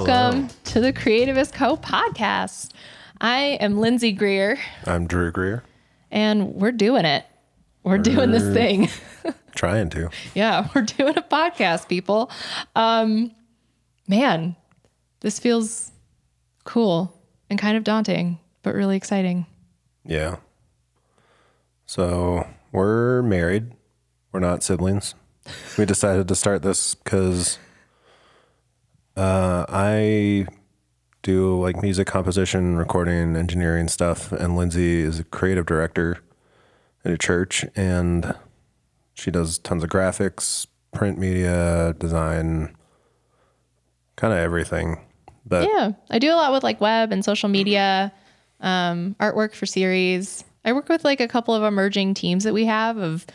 [0.00, 2.72] Welcome to the Creativist Co podcast.
[3.18, 5.64] I am Lindsay Greer, I'm Drew Greer.
[6.10, 7.24] and we're doing it.
[7.82, 8.90] We're doing this thing.
[9.54, 10.10] Trying to.
[10.34, 12.30] yeah, we're doing a podcast, people.
[12.76, 13.32] Um,
[14.06, 14.54] man,
[15.20, 15.92] this feels
[16.64, 19.46] cool and kind of daunting, but really exciting.
[20.04, 20.36] Yeah.
[21.86, 23.72] So we're married.
[24.30, 25.14] We're not siblings.
[25.78, 27.58] We decided to start this because
[29.16, 30.46] uh, I
[31.22, 36.18] do like music composition, recording, engineering stuff, and Lindsay is a creative director
[37.04, 38.34] at a church, and
[39.14, 42.76] she does tons of graphics, print media, design,
[44.16, 45.00] kind of everything.
[45.44, 48.12] But Yeah, I do a lot with like web and social media,
[48.60, 50.44] um, artwork for series.
[50.64, 53.26] I work with like a couple of emerging teams that we have of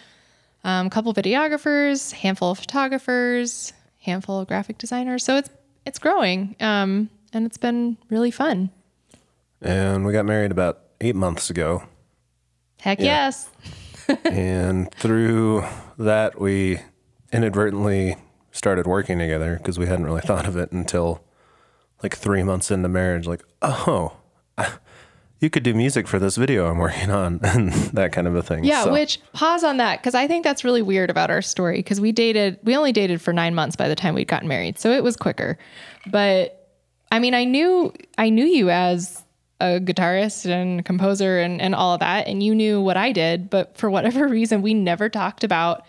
[0.64, 5.23] um, a couple videographers, handful of photographers, handful of graphic designers.
[5.23, 5.50] So it's
[5.86, 8.70] it's growing, um, and it's been really fun.
[9.62, 11.84] and we got married about eight months ago.
[12.80, 13.30] Heck Yeah.
[13.30, 13.50] yes,
[14.26, 15.64] and through
[15.98, 16.80] that we
[17.32, 18.16] inadvertently
[18.52, 21.23] started working together because we hadn't really thought of it until
[22.04, 24.18] like three months into marriage like oh
[24.58, 24.73] I-
[25.42, 28.42] you could do music for this video i'm working on and that kind of a
[28.42, 28.84] thing yeah.
[28.84, 32.00] So, Which pause on that because I think that's really weird about our story because
[32.00, 34.92] we dated, we only dated for nine months by the time we'd gotten married, so
[34.92, 35.58] it was quicker.
[36.08, 36.70] But
[37.11, 39.23] I mean, I knew I knew you as
[39.59, 43.50] a guitarist and composer and, and all of that, and you knew what I did.
[43.50, 45.86] But for whatever reason, we never talked about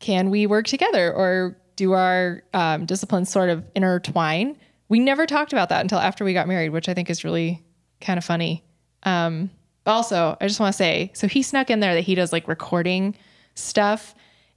[0.00, 4.56] can we work together or do our um, disciplines sort of intertwine.
[4.88, 7.62] We never talked about that until after we got married, which I think is really
[8.00, 8.64] kind of funny.
[9.02, 9.50] Um,
[9.86, 12.46] also, I just want to say, so he snuck in there that he does like
[12.46, 13.16] recording
[13.54, 14.14] stuff,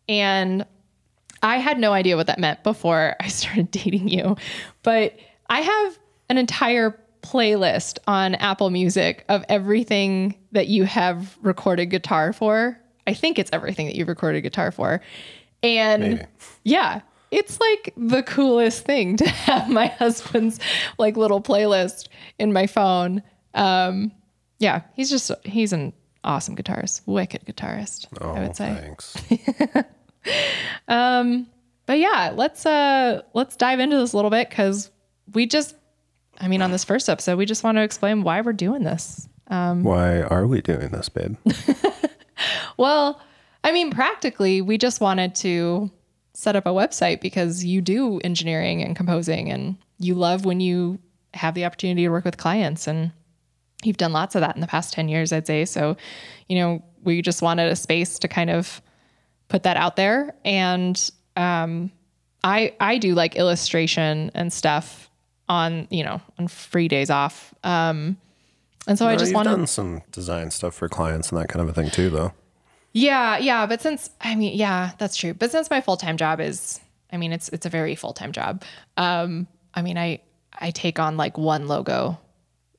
[0.09, 0.65] and
[1.41, 4.35] I had no idea what that meant before I started dating you,
[4.83, 5.17] but
[5.49, 5.99] I have
[6.29, 12.79] an entire playlist on Apple Music of everything that you have recorded guitar for.
[13.07, 15.01] I think it's everything that you've recorded guitar for.
[15.63, 16.25] And Maybe.
[16.63, 20.59] yeah, it's like the coolest thing to have my husband's
[20.97, 22.07] like little playlist
[22.39, 23.23] in my phone.
[23.53, 24.11] Um,
[24.61, 28.73] yeah, he's just he's an awesome guitarist, wicked guitarist, oh, I would say.
[28.73, 29.85] thanks
[31.91, 34.89] But yeah, let's uh let's dive into this a little bit because
[35.33, 35.75] we just
[36.39, 39.27] I mean on this first episode, we just want to explain why we're doing this.
[39.47, 41.35] Um, why are we doing this babe
[42.77, 43.19] Well,
[43.65, 45.91] I mean practically we just wanted to
[46.33, 50.97] set up a website because you do engineering and composing and you love when you
[51.33, 53.11] have the opportunity to work with clients and
[53.83, 55.65] you've done lots of that in the past 10 years I'd say.
[55.65, 55.97] So,
[56.47, 58.81] you know, we just wanted a space to kind of
[59.47, 61.91] put that out there and um
[62.43, 65.09] I I do like illustration and stuff
[65.49, 67.53] on, you know, on free days off.
[67.63, 68.17] Um
[68.87, 71.69] and so I just wanted done some design stuff for clients and that kind of
[71.69, 72.33] a thing too though
[72.93, 75.33] Yeah, yeah, but since I mean, yeah, that's true.
[75.33, 76.79] But since my full-time job is
[77.11, 78.63] I mean, it's it's a very full-time job.
[78.97, 80.21] Um I mean, I
[80.53, 82.19] I take on like one logo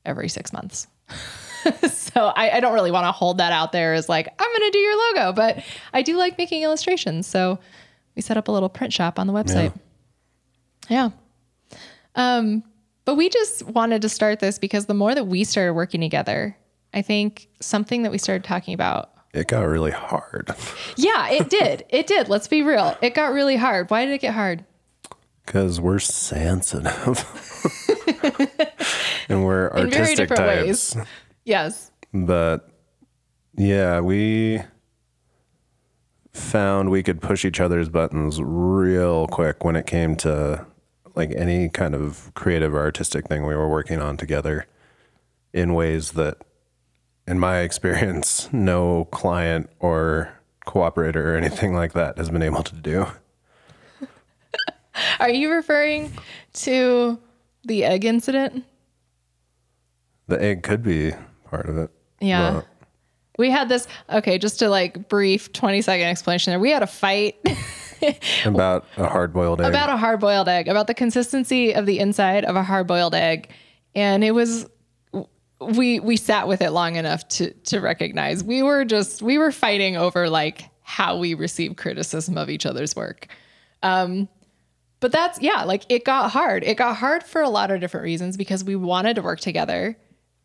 [0.05, 0.87] every 6 months.
[1.91, 4.71] so I, I don't really want to hold that out there as like I'm going
[4.71, 7.27] to do your logo, but I do like making illustrations.
[7.27, 7.59] So
[8.17, 9.73] we set up a little print shop on the website.
[10.89, 11.11] Yeah.
[12.15, 12.65] Um
[13.05, 16.57] but we just wanted to start this because the more that we started working together,
[16.95, 20.55] I think something that we started talking about it got really hard
[20.97, 21.85] yeah, it did.
[21.89, 22.29] It did.
[22.29, 22.97] Let's be real.
[23.01, 23.91] It got really hard.
[23.91, 24.65] Why did it get hard?
[25.47, 26.87] because we're sensitive
[29.33, 31.07] and we're In very artistic different types ways.
[31.45, 31.91] Yes.
[32.13, 32.69] but
[33.57, 34.63] yeah, we
[36.33, 40.65] found we could push each other's buttons real quick when it came to
[41.15, 44.67] like any kind of creative or artistic thing we were working on together
[45.53, 46.39] in ways that
[47.27, 50.33] in my experience no client or
[50.67, 53.07] cooperator or anything like that has been able to do.
[55.21, 56.13] Are you referring
[56.55, 57.19] to
[57.65, 58.65] the egg incident?
[60.29, 61.13] The egg could be
[61.45, 61.91] part of it.
[62.21, 62.53] Yeah.
[62.55, 62.67] but-
[63.39, 66.61] We had this, okay, just to like brief 20 second explanation there.
[66.61, 67.37] We had a fight
[68.45, 69.69] about a hard boiled egg.
[69.69, 73.15] about a hard boiled egg, about the consistency of the inside of a hard boiled
[73.15, 73.51] egg.
[73.95, 74.67] And it was
[75.61, 79.53] we we sat with it long enough to to recognize we were just we were
[79.53, 83.29] fighting over like how we receive criticism of each other's work.
[83.83, 84.29] Um
[85.01, 86.65] but that's yeah, like it got hard.
[86.65, 89.97] It got hard for a lot of different reasons because we wanted to work together,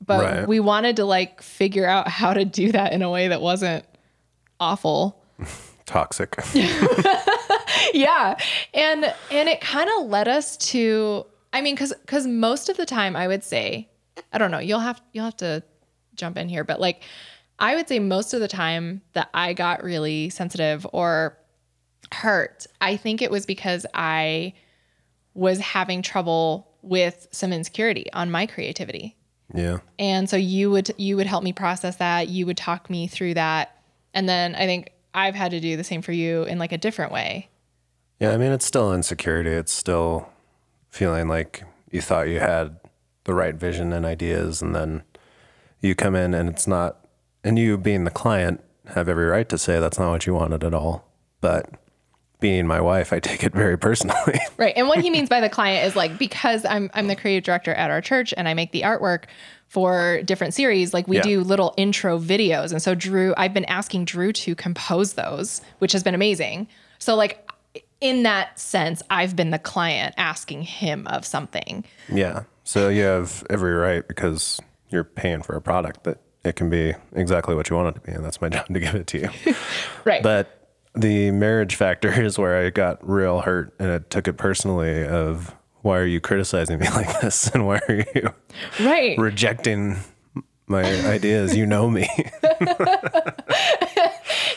[0.06, 0.48] but Right.
[0.48, 3.86] we wanted to like figure out how to do that in a way that wasn't
[4.60, 5.24] awful.
[5.86, 6.36] Toxic.
[7.94, 8.38] yeah
[8.74, 12.86] and and it kind of led us to I mean, because because most of the
[12.86, 13.90] time, I would say,
[14.32, 14.60] I don't know.
[14.60, 15.64] You'll have you'll have to
[16.14, 17.02] jump in here, but like,
[17.58, 21.38] I would say most of the time that I got really sensitive or
[22.14, 24.54] hurt, I think it was because I
[25.34, 29.17] was having trouble with some insecurity on my creativity.
[29.54, 29.78] Yeah.
[29.98, 33.36] And so you would you would help me process that, you would talk me through
[33.36, 33.78] that.
[34.14, 36.78] And then I think I've had to do the same for you in like a
[36.78, 37.50] different way.
[38.20, 39.52] Yeah, I mean, it's still insecurity.
[39.52, 40.30] It's still
[40.90, 42.78] feeling like you thought you had
[43.26, 45.04] the right vision and ideas, and then
[45.82, 47.06] you come in and it's not,
[47.44, 50.64] and you being the client have every right to say that's not what you wanted
[50.64, 51.06] at all.
[51.42, 51.70] But
[52.40, 54.40] being my wife, I take it very personally.
[54.58, 54.74] Right.
[54.76, 57.74] And what he means by the client is like because I'm I'm the creative director
[57.74, 59.26] at our church and I make the artwork
[59.68, 61.22] for different series, like we Yeah.
[61.24, 62.72] do little intro videos.
[62.72, 66.68] And so Drew, I've been asking Drew to compose those, which has been amazing.
[67.00, 67.50] So like
[68.02, 71.84] in that sense, I've been the client asking him of something.
[72.12, 72.44] yeah.
[72.64, 76.94] So you have every right because you're paying for a product that it can be
[77.14, 78.12] exactly what you want it to be.
[78.12, 79.56] And that's my job to give it to you.
[80.04, 80.24] Right.
[80.24, 80.57] But
[80.98, 85.56] the marriage factor is where I got real hurt and it took it personally of
[85.82, 88.34] why are you criticizing me like this and why are you
[88.80, 89.18] right.
[89.18, 89.98] rejecting
[90.68, 91.56] my ideas?
[91.56, 92.10] You know me.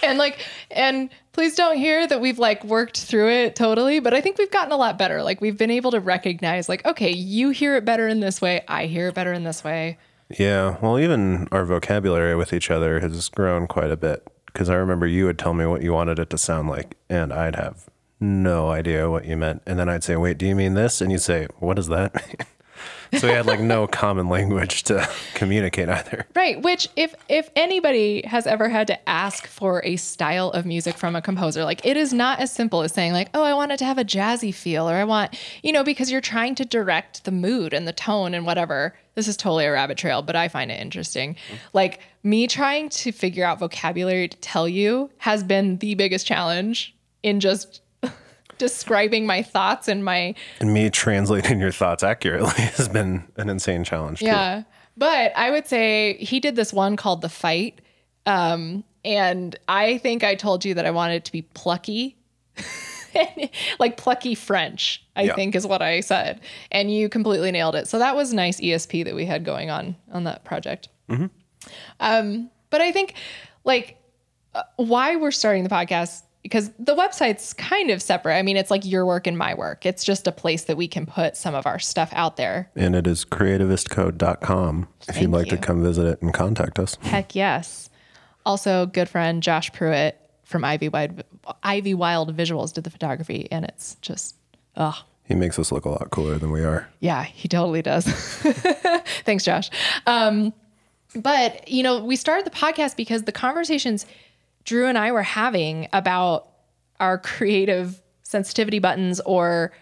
[0.02, 4.20] and like and please don't hear that we've like worked through it totally but i
[4.20, 7.50] think we've gotten a lot better like we've been able to recognize like okay you
[7.50, 9.98] hear it better in this way i hear it better in this way
[10.38, 10.76] yeah.
[10.80, 15.06] Well, even our vocabulary with each other has grown quite a bit because I remember
[15.06, 17.88] you would tell me what you wanted it to sound like and I'd have
[18.20, 19.62] no idea what you meant.
[19.66, 21.00] And then I'd say, wait, do you mean this?
[21.00, 22.36] And you'd say, what does that mean?
[23.18, 26.26] so we had like no common language to communicate either.
[26.34, 30.96] right which if if anybody has ever had to ask for a style of music
[30.96, 33.72] from a composer like it is not as simple as saying like oh i want
[33.72, 36.64] it to have a jazzy feel or i want you know because you're trying to
[36.64, 38.94] direct the mood and the tone and whatever.
[39.14, 41.34] This is totally a rabbit trail but i find it interesting.
[41.34, 41.56] Mm-hmm.
[41.72, 46.94] Like me trying to figure out vocabulary to tell you has been the biggest challenge
[47.22, 47.82] in just
[48.60, 53.82] describing my thoughts and my And me translating your thoughts accurately has been an insane
[53.82, 54.20] challenge.
[54.20, 54.26] too.
[54.26, 54.62] Yeah.
[54.96, 57.80] But I would say he did this one called The Fight.
[58.26, 62.16] Um, and I think I told you that I wanted it to be plucky.
[63.80, 65.34] like plucky French, I Yeah.
[65.34, 66.40] think is what I said.
[66.70, 67.88] And you completely nailed it.
[67.88, 70.88] So that was nice ESP that we had going on on that project.
[71.98, 73.14] Um, but I think
[73.64, 73.96] like
[74.54, 78.34] uh, why we're starting the podcast because the website's kind of separate.
[78.36, 79.84] I mean, it's like your work and my work.
[79.84, 82.70] It's just a place that we can put some of our stuff out there.
[82.74, 85.56] And it is creativistco.com if Thank you'd like you.
[85.56, 86.96] to come visit it and contact us.
[87.02, 87.90] Heck yes.
[88.46, 91.22] Also, good friend Josh Pruitt from Ivy Wild,
[91.62, 94.34] Ivy Wild Visuals did the photography, and it's just,
[94.76, 96.88] oh, He makes us look a lot cooler than we are.
[97.00, 98.04] yeah, he totally does.
[99.24, 99.70] Thanks, Josh.
[100.06, 100.52] Um,
[101.14, 104.06] but you know, we started the podcast because the conversations
[104.64, 106.48] Drew and I were having about
[106.98, 109.72] our creative sensitivity buttons or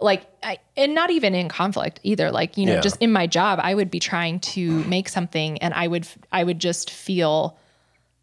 [0.00, 2.30] like I, and not even in conflict either.
[2.30, 2.80] Like you know Yeah.
[2.80, 6.42] just in my job i would be trying to make something and i would i
[6.44, 7.56] would just feel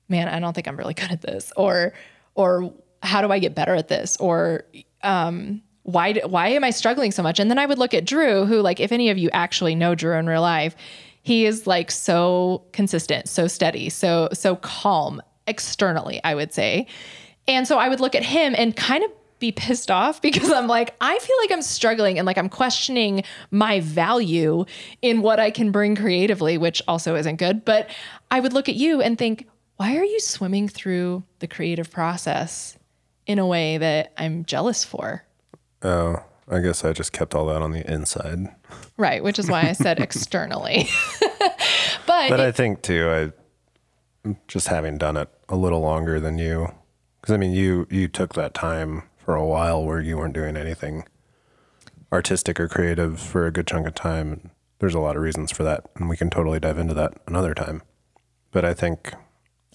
[0.10, 1.94] man i don't think i'm really good at this or
[2.36, 4.18] or how do i get better at this?
[4.18, 4.66] or
[5.04, 7.40] um why why am i struggling so much?
[7.40, 9.96] And then i would look at drew who like if any of you actually know
[9.96, 10.76] drew in real life
[11.24, 16.88] he is like so consistent so steady so so calm externally i would say.
[17.48, 20.68] And so i would look at him and kind of be pissed off because i'm
[20.68, 24.64] like i feel like i'm struggling and like i'm questioning my value
[25.02, 27.66] in what i can bring creatively which also isn't good.
[27.66, 27.90] But
[28.32, 32.78] i would look at you and think why are you swimming through the creative process
[33.26, 35.26] in a way that i'm jealous for?
[35.82, 38.48] Oh, I guess I just kept all that on the inside.
[38.96, 40.88] right which is why i said externally.
[42.06, 43.43] But, But I think too, I
[44.48, 46.72] just having done it a little longer than you,
[47.22, 50.58] because I mean, you you took that time for a while where you weren't doing
[50.58, 51.04] anything
[52.12, 54.32] artistic or creative for a good chunk of time.
[54.34, 54.50] And
[54.80, 57.54] there's a lot of reasons for that, and we can totally dive into that another
[57.54, 57.82] time.
[58.52, 59.14] But I think,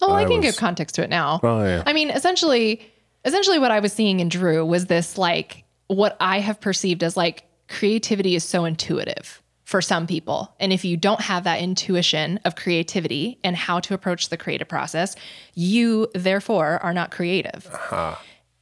[0.01, 1.41] Oh, I, I can was- give context to it now.
[1.43, 1.83] Oh, yeah.
[1.87, 2.81] I mean, essentially,
[3.25, 7.17] essentially, what I was seeing in Drew was this like what I have perceived as
[7.17, 12.41] like creativity is so intuitive for some people, and if you don't have that intuition
[12.47, 15.15] of creativity and how to approach the creative process,
[15.55, 17.69] you therefore are not creative.
[17.71, 18.15] Uh-huh.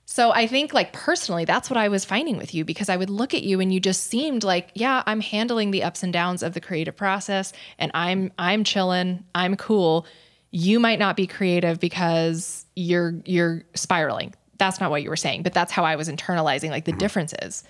[0.04, 3.08] So I think like personally that's what I was finding with you because I would
[3.08, 6.42] look at you and you just seemed like yeah, I'm handling the ups and downs
[6.42, 10.06] of the creative process and I'm I'm chilling, I'm cool.
[10.50, 14.34] You might not be creative because you're you're spiraling.
[14.58, 16.98] That's not what you were saying, but that's how I was internalizing like the mm-hmm.
[16.98, 17.62] differences.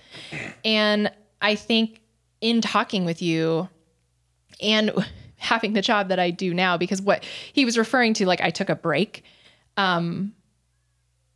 [0.65, 1.13] And
[1.43, 2.01] I think
[2.47, 3.69] in talking with you
[4.63, 4.93] and
[5.37, 8.51] having the job that I do now, because what he was referring to, like I
[8.51, 9.25] took a break.
[9.77, 10.33] Um,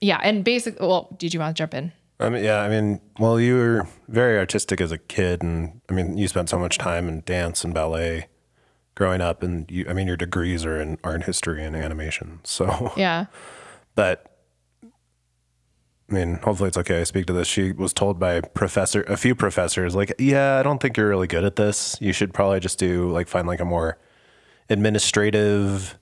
[0.00, 1.92] yeah, and basically, well, did you want to jump in?
[2.20, 5.94] I mean, yeah, I mean, well, you were very artistic as a kid, and I
[5.94, 8.28] mean, you spent so much time in dance and ballet
[8.94, 12.40] growing up, and you, I mean, your degrees are in art history and animation.
[12.44, 13.26] So, Yeah.
[13.94, 14.29] but
[16.10, 17.00] I mean, hopefully it's okay.
[17.00, 17.46] I speak to this.
[17.46, 21.28] She was told by professor, a few professors, like, yeah, I don't think you're really
[21.28, 21.96] good at this.
[22.00, 23.96] You should probably just do like find like a more
[24.68, 25.98] administrative,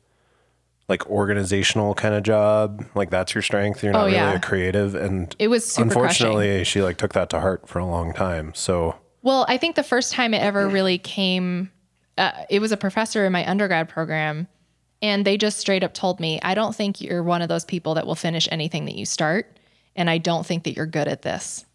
[0.88, 2.84] like organizational kind of job.
[2.94, 3.82] Like that's your strength.
[3.82, 4.94] You're not Oh, really a creative.
[4.94, 8.52] And It was unfortunately, she like took that to heart for a long time.
[8.54, 11.70] So Well, I think the first time it ever really came,
[12.16, 14.48] uh, it was a professor in my undergrad program,
[15.02, 17.94] and they just straight up told me, I don't think you're one of those people
[17.94, 19.57] that will finish anything that you start.
[19.98, 21.66] And I don't think that you're good at this.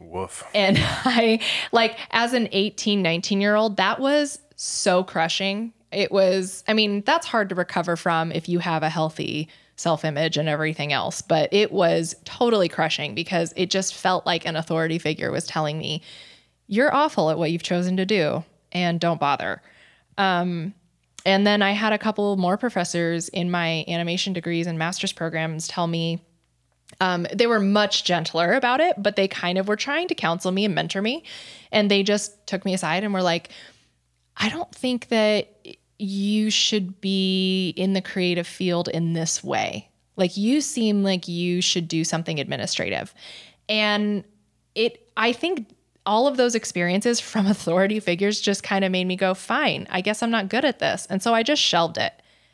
[0.00, 0.42] woof.
[0.54, 1.40] And I,
[1.70, 5.72] like, as an 18, 19 year old, that was so crushing.
[5.92, 10.04] It was, I mean, that's hard to recover from if you have a healthy self
[10.04, 11.20] image and everything else.
[11.20, 15.78] But it was totally crushing because it just felt like an authority figure was telling
[15.78, 16.02] me,
[16.66, 19.60] you're awful at what you've chosen to do and don't bother.
[20.16, 20.72] Um,
[21.26, 25.68] and then I had a couple more professors in my animation degrees and master's programs
[25.68, 26.22] tell me
[27.00, 30.52] um, they were much gentler about it, but they kind of were trying to counsel
[30.52, 31.24] me and mentor me.
[31.72, 33.48] And they just took me aside and were like,
[34.36, 35.48] I don't think that
[35.98, 39.88] you should be in the creative field in this way.
[40.16, 43.14] Like, you seem like you should do something administrative.
[43.68, 44.24] And
[44.74, 45.70] it, I think
[46.04, 50.02] all of those experiences from authority figures just kind of made me go, fine, I
[50.02, 51.06] guess I'm not good at this.
[51.08, 52.12] And so I just shelved it.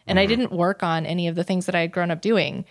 [0.08, 2.64] And I didn't work on any of the things that I had grown up doing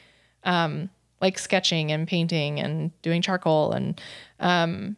[1.22, 4.00] like sketching and painting and doing charcoal and
[4.40, 4.96] um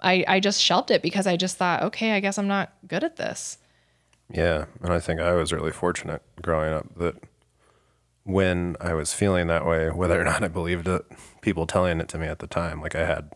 [0.00, 3.02] I I just shelved it because I just thought, okay, I guess I'm not good
[3.02, 3.58] at this.
[4.32, 7.16] Yeah, and I think I was really fortunate growing up that
[8.24, 11.04] when I was feeling that way, whether or not I believed it,
[11.42, 13.32] people telling it to me at the time, like I had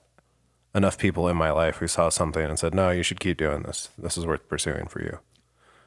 [0.75, 3.63] enough people in my life who saw something and said, "No, you should keep doing
[3.63, 3.91] this.
[3.97, 5.21] This is worth pursuing for you."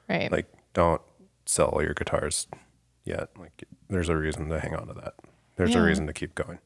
[0.09, 0.31] Right.
[0.31, 1.01] Like, don't
[1.45, 2.47] sell all your guitars
[3.05, 3.29] yet.
[3.37, 5.15] Like, there's a reason to hang on to that.
[5.55, 5.81] There's Yeah.
[5.81, 6.59] a reason to keep going.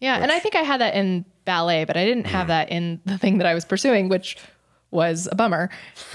[0.00, 2.48] yeah, and I think I had that in ballet, but I didn't have mm.
[2.48, 4.36] that in the thing that I was pursuing, which
[4.90, 5.70] was a bummer.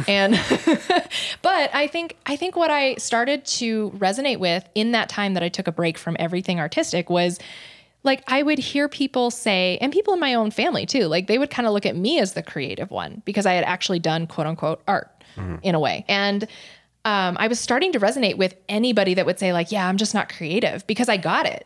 [0.07, 0.33] And
[1.41, 5.43] but I think I think what I started to resonate with in that time that
[5.43, 7.39] I took a break from everything artistic was
[8.03, 11.37] like I would hear people say, and people in my own family too, like they
[11.37, 14.25] would kind of look at me as the creative one because I had actually done
[14.25, 15.57] quote unquote art mm-hmm.
[15.61, 16.05] in a way.
[16.07, 16.47] And
[17.05, 20.13] um, I was starting to resonate with anybody that would say, like, yeah, I'm just
[20.13, 21.65] not creative because I got it.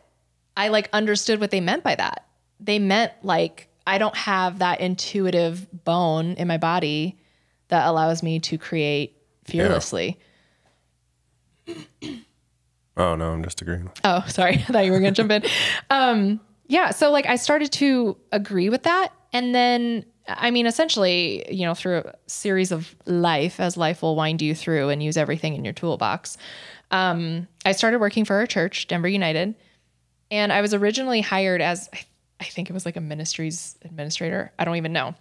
[0.56, 2.26] I like understood what they meant by that.
[2.60, 7.18] They meant like, I don't have that intuitive bone in my body
[7.68, 10.18] that allows me to create fearlessly.
[12.96, 13.90] Oh no, I'm just agreeing.
[14.04, 14.54] Oh, sorry.
[14.68, 15.44] I thought you were going to jump in.
[15.90, 16.90] Um, yeah.
[16.90, 19.12] So, like, I started to agree with that.
[19.32, 24.16] And then, I mean, essentially, you know, through a series of life, as life will
[24.16, 26.38] wind you through and use everything in your toolbox,
[26.90, 29.54] um, I started working for our church, Denver United.
[30.30, 32.00] And I was originally hired as, I,
[32.40, 34.52] I think it was like a ministries administrator.
[34.58, 35.14] I don't even know.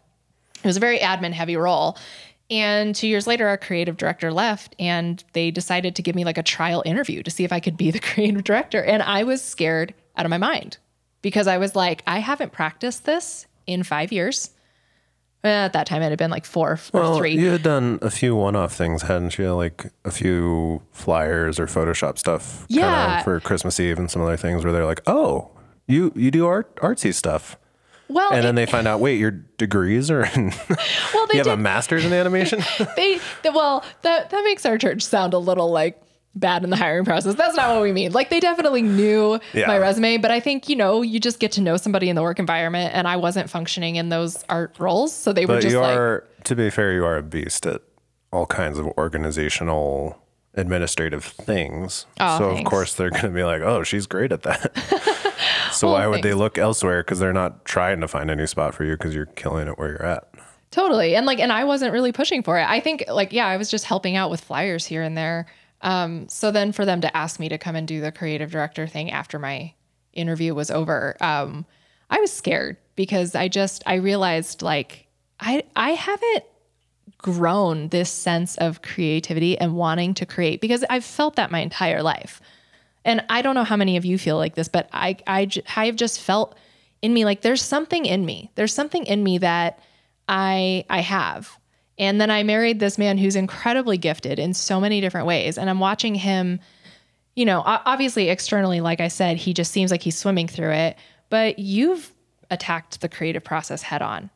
[0.63, 1.97] It was a very admin heavy role.
[2.49, 6.37] And two years later, our creative director left, and they decided to give me like
[6.37, 8.83] a trial interview to see if I could be the creative director.
[8.83, 10.77] And I was scared out of my mind
[11.21, 14.51] because I was like, I haven't practiced this in five years.
[15.43, 17.33] Well, at that time, it had been like four or Well, three.
[17.33, 19.53] you had done a few one-off things, hadn't you?
[19.53, 23.21] Like a few flyers or Photoshop stuff, Yeah.
[23.23, 25.49] for Christmas Eve and some other things where they're like, "Oh,
[25.85, 27.57] you you do art artsy stuff,"
[28.07, 30.53] well, and then it- they find out, wait, your degrees are in,
[31.13, 32.61] well, they you have a master's in animation.
[32.95, 35.99] they the, well that that makes our church sound a little like
[36.35, 39.67] bad in the hiring process that's not what we mean like they definitely knew Yeah.
[39.67, 42.23] my resume but i think you know you just get to know somebody in the
[42.23, 45.79] work environment and i wasn't functioning in those art roles so they were just you
[45.79, 47.81] like to be fair, you are a beast at
[48.33, 50.17] all kinds of organizational,
[50.55, 52.05] administrative things.
[52.19, 54.75] Aw, so of course they're going to be like, "Oh, she's great at that."
[55.71, 57.01] so Well, why would they look elsewhere?
[57.03, 59.89] Because they're not trying to find any spot for you because you're killing it where
[59.89, 60.29] you're at.
[60.71, 61.15] Totally.
[61.15, 62.67] And like, and I wasn't really pushing for it.
[62.67, 65.45] I think like, yeah, I was just helping out with flyers here and there.
[65.83, 68.87] Um, so then for them to ask me to come and do the creative director
[68.87, 69.73] thing after my
[70.13, 71.65] interview was over, um,
[72.09, 75.07] I was scared because I just, I realized like,
[75.39, 76.45] I, I haven't
[77.17, 82.01] grown this sense of creativity and wanting to create because I've felt that my entire
[82.01, 82.41] life.
[83.05, 85.95] And I don't know how many of you feel like this, but I I I've
[85.95, 86.57] just felt
[87.01, 88.51] in me like there's something in me.
[88.55, 89.79] There's something in me that
[90.27, 91.57] I, I have.
[91.99, 95.57] And then I married this man who's incredibly gifted in so many different ways.
[95.57, 96.59] And I'm watching him,
[97.35, 100.97] you know, obviously externally, like I said, he just seems like he's swimming through it.
[101.29, 102.11] But you've
[102.49, 104.29] attacked the creative process head on.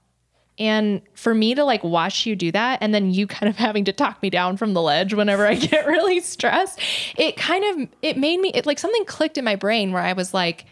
[0.59, 3.85] And for me to like watch you do that and then you kind of having
[3.85, 6.79] to talk me down from the ledge whenever I get really stressed,
[7.15, 10.13] it kind of it made me it like something clicked in my brain where I
[10.13, 10.65] was like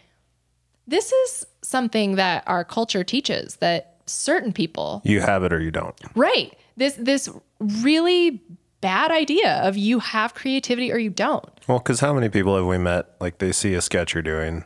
[0.88, 5.72] this is something that our culture teaches that certain people You have it or you
[5.72, 5.96] don't.
[6.14, 7.28] right this this
[7.58, 8.42] really
[8.80, 12.66] bad idea of you have creativity or you don't Well, because how many people have
[12.66, 13.16] we met?
[13.20, 14.64] Like they see a sketch you're doing,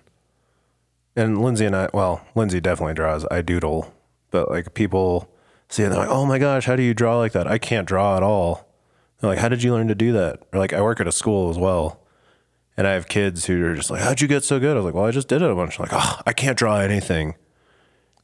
[1.17, 1.88] and Lindsay and I.
[1.95, 3.25] Well, Lindsay definitely draws.
[3.31, 3.95] I doodle,
[4.31, 5.31] but like people
[5.69, 7.87] see it, they're like, "Oh my gosh, how do you draw like that?" I can't
[7.87, 8.67] draw at all.
[9.21, 11.12] They're like, "How did you learn to do that?" Or like, I work at a
[11.12, 12.00] school as well,
[12.76, 14.85] and I have kids who are just like, "How'd you get so good?" I was
[14.85, 17.35] like, "Well, I just did it a bunch." Like, "Oh, I can't draw anything,"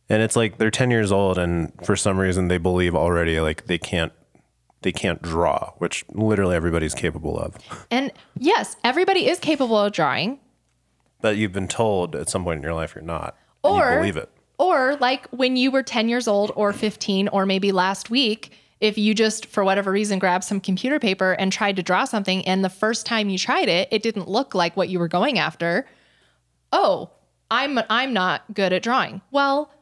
[0.08, 3.66] and it's like they're ten years old, and for some reason they believe already like
[3.66, 4.12] they can't.
[4.82, 7.56] They can't draw, which literally everybody's capable of.
[7.90, 10.38] and yes everybody is capable of drawing
[11.22, 13.36] But you've been told at some point in your life you're not.
[13.64, 14.30] Or- you believe it.
[14.58, 18.96] Or like when you were 10 years old or 15 or maybe last week, if
[18.96, 22.62] you just for whatever reason grabbed some computer paper and tried to draw something and
[22.64, 25.84] the first time you tried it, it didn't look like what you were going after.
[26.70, 27.10] Oh,
[27.50, 29.20] I'm I'm not good at drawing.
[29.32, 29.72] Well,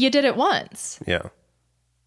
[0.00, 0.98] you did it once.
[1.06, 1.28] Yeah.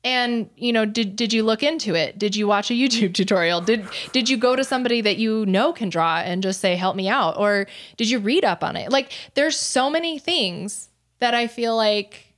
[0.04, 2.20] And you know, did did you look into it?
[2.20, 3.62] Did you watch a YouTube tutorial?
[3.62, 6.96] Did did you go to somebody that you know can draw and just say help
[6.96, 8.92] me out or did you read up on it?
[8.92, 12.34] Like there's so many things that I feel like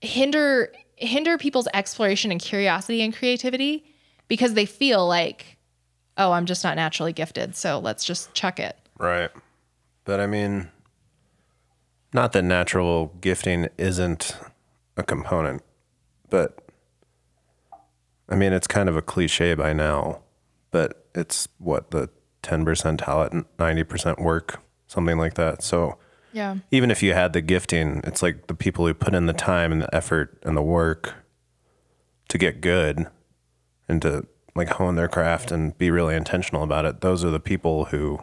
[0.00, 3.84] hinder hinder people's exploration and curiosity and creativity
[4.28, 5.56] because they feel like
[6.18, 8.76] oh, I'm just not naturally gifted, so let's just chuck it.
[8.98, 9.30] Right.
[10.04, 10.70] But I mean,
[12.12, 14.36] not that natural gifting isn't
[14.96, 15.62] a component,
[16.30, 16.58] but
[18.28, 20.22] I mean, it's kind of a cliche by now,
[20.70, 22.08] but it's what the
[22.42, 25.62] 10% talent, 90% work, something like that.
[25.62, 25.98] So
[26.32, 26.56] Yeah.
[26.70, 29.70] even if you had the gifting, it's like the people who put in the time
[29.72, 31.14] and the effort and the work
[32.28, 33.06] to get good
[33.88, 37.00] and to like hone their craft and be really intentional about it.
[37.00, 38.20] Those are the people who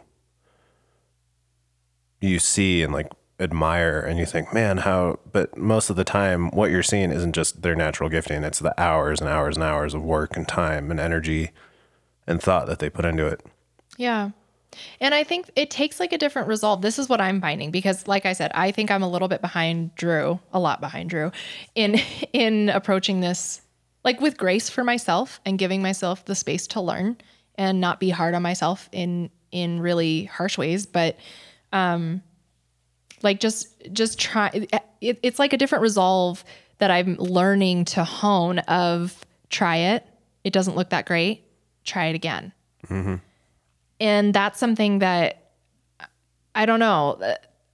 [2.20, 6.50] you see and like admire and you think, man, how, but most of the time,
[6.50, 9.94] what you're seeing isn't just their natural gifting, it's the hours and hours and hours
[9.94, 11.50] of work and time and energy
[12.26, 13.44] and thought that they put into it.
[13.96, 14.30] Yeah.
[15.00, 16.82] And I think it takes like a different resolve.
[16.82, 19.40] This is what I'm finding because like I said, I think I'm a little bit
[19.40, 21.32] behind Drew, a lot behind Drew
[21.74, 22.00] in
[22.32, 23.62] in approaching this
[24.04, 27.16] like with grace for myself and giving myself the space to learn
[27.56, 31.16] and not be hard on myself in in really harsh ways, but
[31.72, 32.22] um
[33.22, 34.50] like just just try
[35.00, 36.44] it, it's like a different resolve
[36.78, 40.06] that I'm learning to hone of try it.
[40.44, 41.44] It doesn't look that great.
[41.84, 42.52] Try it again
[42.88, 43.16] mm-hmm.
[43.98, 45.52] and that's something that
[46.54, 47.18] I don't know.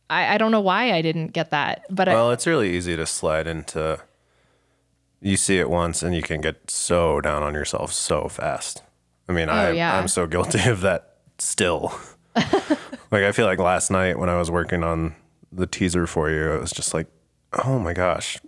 [0.08, 2.96] I, I don't know why I didn't get that, but I, Well, it's really easy
[2.96, 3.98] to slide into.
[5.20, 8.82] You see it once, and you can get so down on yourself so fast.
[9.28, 9.98] I mean, oh, I, Oh, yeah.
[9.98, 11.98] I'm so guilty of that still.
[12.36, 15.16] like, I feel like last night when I was working on
[15.56, 17.06] the teaser for you, it was just like,
[17.64, 18.38] oh my gosh,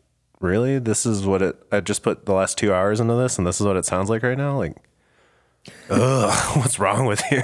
[0.40, 0.78] really?
[0.78, 1.56] This is what it.
[1.72, 4.10] I just put the last two hours into this, and this is what it sounds
[4.10, 4.58] like right now.
[4.58, 4.76] Like,
[5.90, 7.42] ugh, what's wrong with you?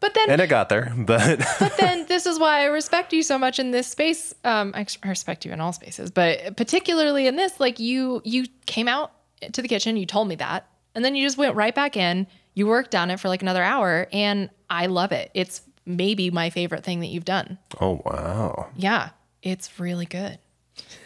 [0.00, 3.22] but then and it got there, but but then this is why I respect you
[3.22, 4.34] so much in this space.
[4.44, 8.46] Um, I I respect you in all spaces, but particularly in this, like you you
[8.66, 9.12] came out
[9.52, 12.26] to the kitchen, you told me that, and then you just went right back in.
[12.56, 15.30] You worked on it for like another hour, and I love it.
[15.34, 17.58] It's maybe my favorite thing that you've done.
[17.80, 18.68] oh wow.
[18.76, 19.10] Yeah,
[19.42, 20.38] it's really good.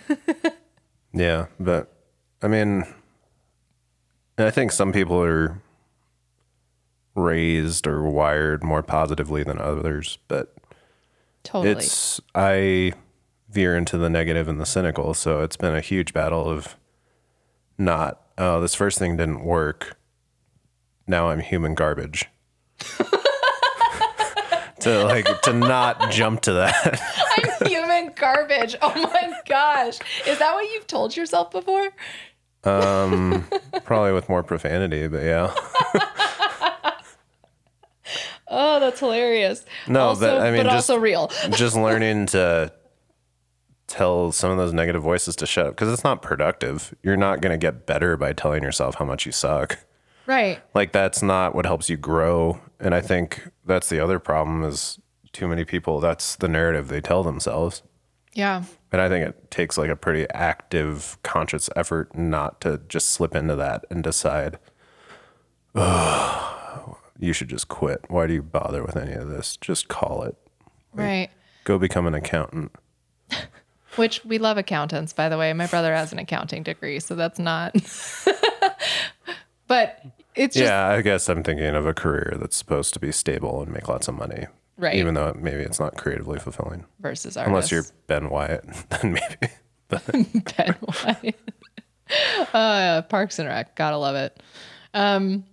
[1.12, 1.92] Yeah, but
[2.42, 2.84] I mean,
[4.36, 5.60] I think some people are
[7.14, 10.54] raised or wired more positively than others, but
[11.42, 11.72] Totally.
[11.72, 12.92] it's I
[13.50, 16.76] veer into the negative and the cynical, so it's been a huge battle of
[17.78, 19.96] not oh, this first thing didn't work.
[21.06, 22.26] Now I'm human garbage.
[24.80, 27.00] To like to not jump to that.
[27.60, 28.76] I'm human garbage.
[28.82, 29.98] Oh my gosh.
[30.26, 31.88] Is that what you've told yourself before?
[32.64, 33.46] Um
[33.84, 35.54] Probably with more profanity, but yeah.
[38.50, 39.64] Oh, that's hilarious.
[39.86, 41.30] No, also, but I mean, but just- also real.
[41.50, 42.72] just learning to
[43.86, 46.94] tell some of those negative voices to shut up because it's not productive.
[47.02, 49.78] You're not going to get better by telling yourself how much you suck.
[50.28, 50.60] Right.
[50.74, 52.60] Like that's not what helps you grow.
[52.78, 55.00] And I think that's the other problem is
[55.32, 57.82] too many people that's the narrative they tell themselves.
[58.34, 58.64] Yeah.
[58.92, 63.34] And I think it takes like a pretty active, conscious effort not to just slip
[63.34, 64.58] into that and decide,
[65.74, 68.04] oh, you should just quit.
[68.08, 69.56] Why do you bother with any of this?
[69.56, 70.36] Just call it.
[70.92, 71.30] Right.
[71.64, 72.72] Go become an accountant.
[73.96, 75.54] Which we love accountants, by the way.
[75.54, 77.74] My brother has an accounting degree, so that's not.
[79.66, 80.04] but
[80.38, 83.60] it's just yeah, I guess I'm thinking of a career that's supposed to be stable
[83.60, 84.46] and make lots of money.
[84.76, 84.94] Right.
[84.94, 86.84] Even though maybe it's not creatively fulfilling.
[87.00, 87.48] versus artists.
[87.48, 89.52] Unless you're Ben Wyatt, then maybe.
[90.56, 91.52] Ben Wyatt.
[92.54, 94.40] uh, Parks and Rec, gotta love it.
[94.94, 95.44] Um,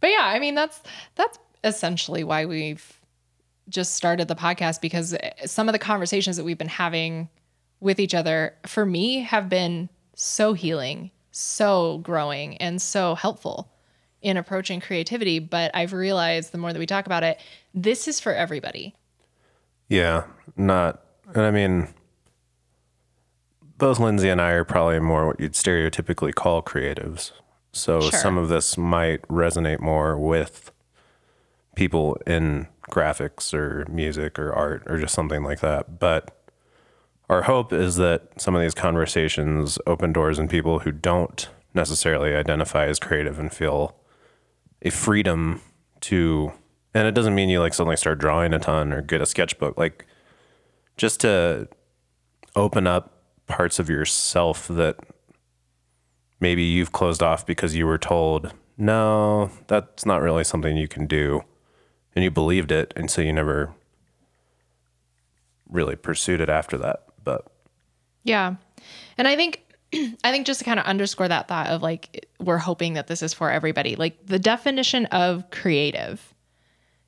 [0.00, 0.80] but yeah, I mean that's
[1.16, 3.00] that's essentially why we've
[3.68, 7.28] just started the podcast because some of the conversations that we've been having
[7.80, 13.71] with each other for me have been so healing, so growing, and so helpful
[14.22, 15.38] in approaching creativity.
[15.38, 17.40] But I've realized the more that we talk about it,
[17.74, 18.94] this is for everybody.
[19.88, 20.24] Yeah,
[20.56, 21.02] not.
[21.34, 21.88] And I mean,
[23.78, 27.32] both Lindsay and I are probably more what you'd stereotypically call creatives.
[27.72, 28.18] So Sure.
[28.18, 30.70] some of this might resonate more with
[31.74, 35.98] people in graphics or music or art or just something like that.
[35.98, 36.36] But
[37.30, 42.34] our hope is that some of these conversations open doors in people who don't necessarily
[42.34, 43.96] identify as creative and feel
[44.82, 45.60] a freedom
[46.00, 46.52] to
[46.94, 49.78] and it doesn't mean you like suddenly start drawing a ton or get a sketchbook
[49.78, 50.06] like
[50.96, 51.68] just to
[52.54, 54.96] open up parts of yourself that
[56.40, 61.06] maybe you've closed off because you were told no that's not really something you can
[61.06, 61.42] do
[62.14, 63.72] and you believed it and so you never
[65.68, 67.46] really pursued it after that but
[68.24, 68.54] Yeah.
[69.18, 69.62] And I think
[69.94, 73.22] I think just to kind of underscore that thought of like we're hoping that this
[73.22, 73.96] is for everybody.
[73.96, 76.34] Like the definition of creative.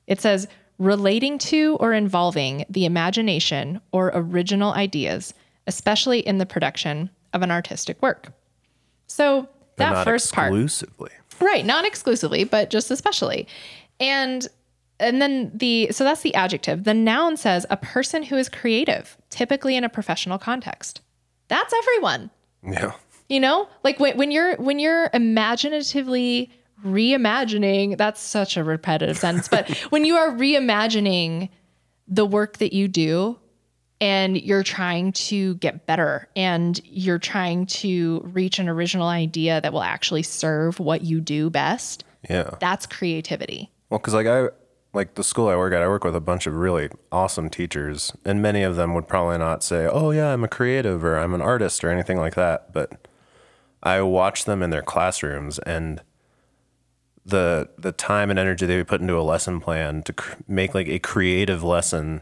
[0.07, 5.33] It says relating to or involving the imagination or original ideas,
[5.67, 8.31] especially in the production of an artistic work.
[9.07, 13.47] So that not first part exclusively Right, not exclusively, but just especially.
[13.99, 14.47] And
[14.99, 16.83] and then the so that's the adjective.
[16.83, 21.01] The noun says a person who is creative, typically in a professional context.
[21.47, 22.31] That's everyone.
[22.65, 22.93] Yeah
[23.29, 23.67] You know?
[23.83, 26.51] Like when, when you're when you're imaginatively
[26.85, 31.49] reimagining, that's such a repetitive sentence, but when you are reimagining
[32.07, 33.39] the work that you do
[34.01, 39.71] and you're trying to get better and you're trying to reach an original idea that
[39.73, 43.71] will actually serve what you do best, yeah that's creativity.
[43.89, 44.49] Well, because like I
[44.95, 48.13] like the school I work at, I work with a bunch of really awesome teachers,
[48.23, 51.33] and many of them would probably not say, "Oh yeah, I'm a creative" or "I'm
[51.33, 52.73] an artist" or anything like that.
[52.73, 53.07] But
[53.83, 56.01] I watch them in their classrooms and
[57.25, 60.87] the the time and energy they put into a lesson plan to cr- make like
[60.87, 62.21] a creative lesson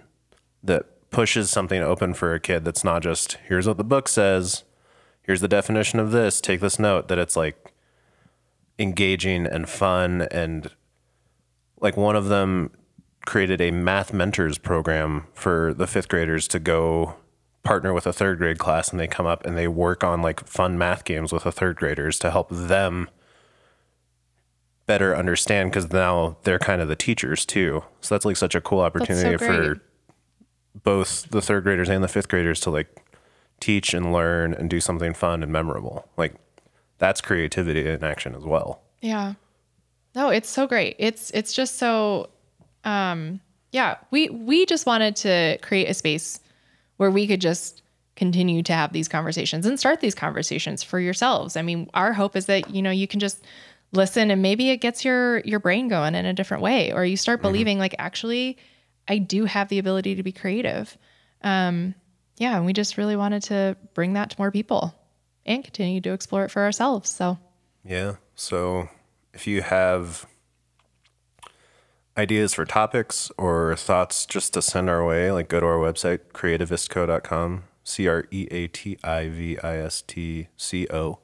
[0.64, 4.64] that pushes something open for a kid that's not just here's what the book says
[5.22, 7.74] here's the definition of this take this note that it's like
[8.80, 10.72] engaging and fun and
[11.84, 12.72] like one of them
[13.26, 17.16] created a math mentors program for the fifth graders to go
[17.62, 20.46] partner with a third grade class and they come up and they work on like
[20.48, 23.10] fun math games with the third graders to help them
[24.86, 28.60] better understand because now they're kind of the teachers too so that's like such a
[28.60, 29.48] cool opportunity great.
[29.48, 29.82] for
[30.84, 33.02] both the third graders and the fifth graders to like
[33.62, 36.34] teach and learn and do something fun and memorable like
[36.98, 39.36] that's creativity in action as well Yeah.
[40.16, 40.96] No, it's so great.
[41.00, 42.30] It's it's just so
[42.84, 43.40] um
[43.72, 46.40] yeah, we we just wanted to create a space
[46.98, 47.82] where we could just
[48.16, 51.58] continue to have these conversations and start these conversations for yourselves.
[51.58, 53.44] I mean, our hope is that you know you can just
[53.92, 57.18] listen and maybe it gets your your brain going in a different way or you
[57.18, 58.58] start believing like actually
[59.08, 60.98] I do have the ability to be creative.
[61.42, 61.96] Um
[62.38, 64.94] yeah, and we just really wanted to bring that to more people
[65.46, 67.10] and continue to explore it for ourselves.
[67.10, 67.38] So,
[67.86, 68.16] Yeah.
[68.36, 68.90] So
[69.34, 70.26] if you have
[72.18, 76.20] ideas for topics or thoughts just to send our way, like go to our website,
[76.34, 81.20] creativistco.com, C R E A T I V I S T C O.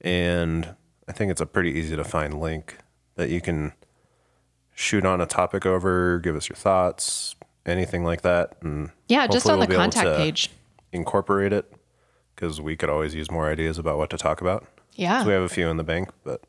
[0.00, 0.74] And
[1.08, 2.78] I think it's a pretty easy to find link
[3.16, 3.72] that you can
[4.74, 7.34] shoot on a topic over, give us your thoughts,
[7.66, 8.56] anything like that.
[8.62, 10.50] And yeah, just on we'll the contact page.
[10.92, 11.70] Incorporate it
[12.34, 14.66] because we could always use more ideas about what to talk about.
[14.94, 15.22] Yeah.
[15.22, 16.42] So we have a few in the bank, but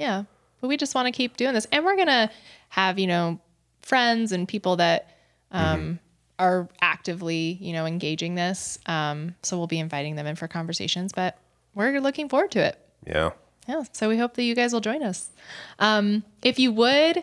[0.00, 0.24] Yeah.
[0.60, 1.66] But we just want to keep doing this.
[1.70, 2.30] And we're going to
[2.70, 3.38] have, you know,
[3.82, 5.16] friends and people that
[5.52, 5.98] um,
[6.38, 8.78] are actively, you know, engaging this.
[8.86, 11.38] Um, so we'll be inviting them in for conversations, but
[11.74, 12.78] we're looking forward to it.
[13.06, 13.30] yeah.
[13.68, 13.84] Yeah.
[13.92, 15.30] So we hope that you guys will join us.
[15.78, 17.22] Um, if you would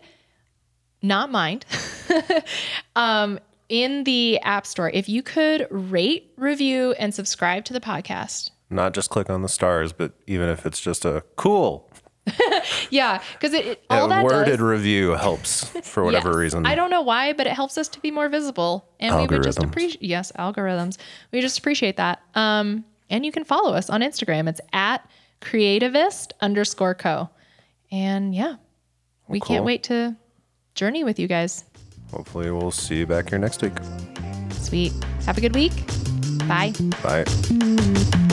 [1.02, 1.66] not mind,
[2.96, 8.52] um, in the App Store, if you could rate, review, and subscribe to the podcast.
[8.70, 11.87] Not just click on the stars, but even if it's just a cool
[12.90, 14.60] Yeah, because it, it all a that worded does.
[14.62, 16.38] review helps for whatever Yes.
[16.38, 16.66] reason.
[16.66, 18.88] I don't know why, but it helps us to be more visible.
[19.00, 20.98] And we would just appreciate yes, algorithms.
[21.32, 22.22] We just appreciate that.
[22.36, 24.48] Um, and you can follow us on Instagram.
[24.48, 25.08] It's at
[25.42, 27.30] creativist underscore co.
[27.92, 28.56] And yeah,
[29.28, 30.16] we can't wait to
[30.76, 31.66] journey with you guys.
[32.12, 33.74] Hopefully, we'll see you back here next week.
[34.52, 34.94] Sweet.
[35.26, 35.74] Have a good week.
[36.48, 36.74] Bye.
[37.04, 38.27] Bye.